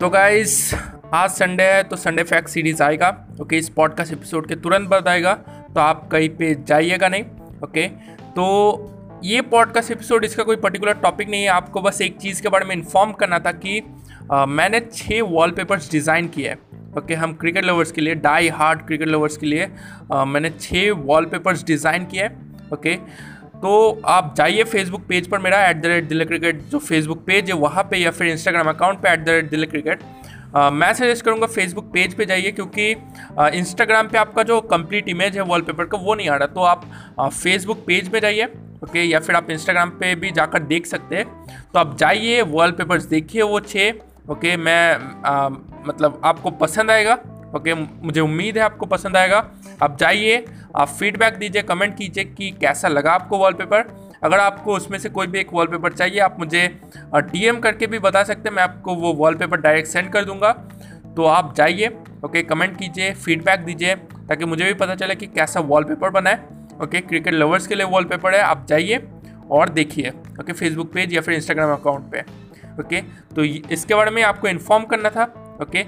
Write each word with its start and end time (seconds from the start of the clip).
तो 0.00 0.08
गाइस 0.10 0.74
आज 1.14 1.30
संडे 1.30 1.62
है 1.62 1.82
तो 1.82 1.96
Sunday 1.96 2.22
fact 2.22 2.48
series 2.48 2.82
okay 2.82 3.08
okay 3.40 3.56
इस 3.56 3.68
पॉडकास्ट 3.68 4.12
एपिसोड 4.12 4.46
के 4.48 4.54
तुरंत 4.56 4.88
बाद 4.88 5.08
आएगा 5.08 5.34
तो 5.74 5.80
आप 5.80 6.08
कहीं 6.12 6.28
पे 6.36 6.54
जाइएगा 6.68 7.08
नहीं 7.08 7.24
ओके 7.64 7.86
तो 8.36 8.46
ये 9.24 9.40
पॉडकास्ट 9.50 9.90
एपिसोड 9.90 10.24
इसका 10.24 10.42
कोई 10.42 10.56
पर्टिकुलर 10.56 10.94
टॉपिक 11.02 11.28
नहीं 11.28 11.42
है 11.42 11.48
आपको 11.48 11.80
बस 11.82 12.00
एक 12.00 12.16
चीज़ 12.16 12.42
के 12.42 12.48
बारे 12.48 12.64
में 12.64 12.74
इन्फॉर्म 12.76 13.12
करना 13.12 13.38
था 13.38 13.52
कि 13.54 13.80
आ, 14.32 14.44
मैंने 14.46 14.80
छः 14.92 15.20
वॉलपेपर्स 15.22 15.90
डिज़ाइन 15.90 16.28
किए 16.28 16.48
हैं 16.48 16.58
ओके 16.98 17.14
हम 17.14 17.32
क्रिकेट 17.34 17.64
लवर्स 17.64 17.92
के 17.92 18.00
लिए 18.00 18.14
डाई 18.26 18.48
हार्ड 18.58 18.86
क्रिकेट 18.86 19.08
लवर्स 19.08 19.36
के 19.36 19.46
लिए 19.46 19.68
आ, 20.12 20.24
मैंने 20.24 20.50
छः 20.60 20.90
वॉलपेपर्स 21.04 21.64
डिज़ाइन 21.64 22.04
किए 22.06 22.22
हैं 22.22 22.68
ओके 22.72 22.98
तो 23.64 24.00
आप 24.04 24.34
जाइए 24.36 24.64
फेसबुक 24.64 25.02
पेज 25.08 25.26
पर 25.28 25.38
मेरा 25.38 25.58
at 25.66 25.76
the 25.76 25.86
rate 25.86 26.08
Dil 26.08 26.24
Cricket 26.24 26.60
जो 26.70 26.78
फेसबुक 26.78 27.18
पेज 27.26 27.50
है 27.50 27.54
वहाँ 27.56 27.82
पे 27.90 27.96
या 27.96 28.10
फिर 28.10 28.26
इंस्टाग्राम 28.26 28.68
अकाउंट 28.68 28.98
पे 29.02 29.10
at 29.10 29.20
the 29.20 29.28
rate 29.28 29.48
Dil 29.50 29.64
Cricket 29.66 30.02
मैं 30.72 30.92
सजेस्ट 30.94 31.24
करूँगा 31.24 31.46
फेसबुक 31.46 31.84
पेज 31.92 32.14
पे 32.14 32.26
जाइए 32.26 32.50
क्योंकि 32.50 32.90
इंस्टाग्राम 33.58 34.08
पे 34.08 34.18
आपका 34.18 34.42
जो 34.42 34.60
कंप्लीट 34.72 35.08
इमेज 35.08 35.36
है 35.36 35.44
वॉलपेपर 35.44 35.84
का 35.84 35.98
वो 35.98 36.14
नहीं 36.14 36.28
आ 36.28 36.36
रहा। 36.36 36.46
तो 36.46 36.60
आप 36.62 36.84
फेसबुक 37.22 37.84
पेज 37.86 38.08
पे 38.08 38.20
जाइए 38.20 38.44
ओके 38.84 39.02
या 39.02 39.20
फिर 39.20 39.36
आप 39.36 39.50
इंस्टाग्राम 39.50 39.90
पे 40.00 40.14
भी 40.14 40.30
जाकर 40.30 40.62
देख 40.64 40.86
सकते 40.86 41.16
हैं। 41.16 41.26
तो 41.72 41.78
आप 41.78 41.96
जाइए 41.98 42.42
वॉलपेपर्स 42.42 43.04
देखिए 43.06 43.42
वो 43.42 43.60
छः 43.60 44.30
ओके 44.30 44.56
मैं 44.56 44.94
आ, 45.24 45.48
मतलब 45.86 46.20
आपको 46.24 46.50
पसंद 46.60 46.90
आएगा 46.90 47.18
ओके 47.56 47.74
मुझे 47.74 48.20
उम्मीद 48.20 48.58
है 48.58 48.64
आपको 48.64 48.86
पसंद 48.86 49.16
आएगा। 49.16 49.38
आप 49.82 49.96
जाइए 49.98 50.44
आप 50.74 50.88
फीडबैक 50.90 51.34
दीजिए 51.34 51.62
कमेंट 51.62 51.96
कीजिए 51.96 52.24
कि 52.26 52.50
कैसा 52.60 52.88
लगा 52.88 53.12
आपको 53.12 53.38
वॉलपेपर 53.38 53.92
अगर 54.22 54.38
आपको 54.38 54.74
उसमें 54.74 54.98
से 54.98 55.08
कोई 55.08 55.26
भी 55.26 55.38
एक 55.38 55.52
वॉलपेपर 55.52 55.92
चाहिए, 55.92 56.18
आप 56.20 56.36
मुझे 56.38 56.66
डीएम 57.14 57.58
करके 57.60 57.86
भी 57.86 57.98
बता 57.98 58.22
सकते 58.24 58.48
हैं, 58.48 58.54
मैं 58.56 58.62
आपको 58.62 58.94
वो 58.94 59.12
वॉलपेपर 59.14 59.60
डायरेक्ट 59.60 59.88
सेंड 59.88 60.10
कर 60.12 60.24
दूँगा। 60.24 60.52
तो 61.16 61.24
आप 61.24 61.54
जाइए 61.56 61.88
ओके 62.24 62.42
कमेंट 62.42 62.78
कीजिए 62.78 63.12
फीडबैक 63.14 63.60
दीजिए, 63.60 63.94
ताकि 63.94 64.44
मुझे 64.44 64.64
भी 64.64 64.74
पता 64.74 64.94
चले 64.94 65.14
कि 65.14 65.26
कैसा 65.28 65.60
वॉलपेपर 65.62 66.10
बना 66.10 66.30
है। 66.30 66.62
ओके 66.82 67.00
क्रिकेट 67.00 67.34
लवर्स 67.34 67.66
के 67.66 67.74
लिए 67.74 67.86
वॉलपेपर 67.86 68.34
है, 68.34 68.40
आप 68.40 68.66
जाइए 68.68 69.02
और 69.50 69.68
देखिए 69.70 70.10
ओके 70.40 70.52
फेसबुक 70.52 70.92
पेज 70.92 71.14
या 71.14 71.20
फिर 71.20 71.34
इंस्टाग्राम 71.34 71.72
अकाउंट 71.72 72.10
पे। 72.12 72.20
ओके 72.80 73.00
तो 73.34 73.44
इसके 73.44 73.94
बारे 73.94 74.10
में 74.10 74.22
आपको 74.22 74.48
इन्फॉर्म 74.48 74.84
करना 74.84 75.10
था 75.10 75.24
ओके 75.62 75.82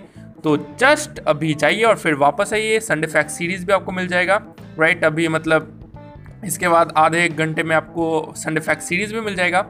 तो 0.45 0.57
जस्ट 0.81 1.19
अभी 1.19 1.55
जाइए 1.55 1.83
और 1.83 1.97
फिर 1.99 2.15
वापस 2.17 2.53
आइए 2.53 2.79
संडे 2.81 3.07
फैक्ट 3.07 3.31
सीरीज़ 3.31 3.65
भी 3.67 3.73
आपको 3.73 3.93
मिल 3.93 4.07
जाएगा। 4.09 4.37
राइट 4.81 5.05
अभी 5.05 5.29
मतलब 5.29 5.73
इसके 6.45 6.69
बाद 6.69 6.93
आधे 6.97 7.25
एक 7.25 7.37
घंटे 7.37 7.63
में 7.63 7.75
आपको 7.77 8.33
संडे 8.37 8.61
फैक्ट 8.61 8.83
सीरीज़ 8.83 9.15
भी 9.15 9.21
मिल 9.21 9.35
जाएगा। 9.35 9.63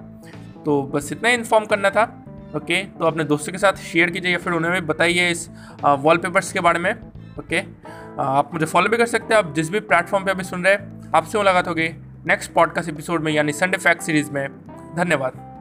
तो 0.64 0.82
बस 0.94 1.12
इतना 1.12 1.28
ही 1.28 1.34
इन्फॉर्म 1.34 1.64
करना 1.64 1.90
था। 1.90 2.04
ओके 2.56 2.82
तो 2.84 3.04
अपने 3.04 3.24
दोस्तों 3.24 3.52
के 3.52 3.58
साथ 3.58 3.72
शेयर 3.72 4.10
कीजिए 4.10 4.32
या 4.32 4.38
फिर 4.38 4.52
उन्हें 4.52 4.72
भी 4.72 4.80
बताइए 4.80 5.30
इस 5.30 5.48
वॉलपेपर्स 5.84 6.52
के 6.52 6.60
बारे 6.60 6.78
में। 6.78 6.92
ओके 7.38 7.60
आप 8.20 8.50
मुझे 8.52 8.66
फॉलो 8.66 8.88
भी 8.88 8.96
कर 8.96 9.06
सकते 9.06 9.34
हैं। 9.34 9.42
आप 9.42 9.54
जिस 9.54 9.70
भी 9.70 9.80
प्लेटफॉर्म 9.80 10.24
पे 10.24 10.30
अभी 10.30 10.44
सुन 10.44 10.64
रहे 10.64 10.74
हैं, 10.74 11.10
आपसे 11.14 11.38
मुलाकात 11.38 11.68
होगी 11.68 11.88
नेक्स्ट 12.26 12.52
पॉडकास्ट 12.52 12.88
एपिसोड 12.88 13.22
में, 13.22 13.32
यानी 13.32 13.52
संडे 13.52 13.78
फैक्ट 13.78 14.02
सीरीज़ 14.02 14.30
में। 14.30 14.48
धन्यवाद। 14.96 15.55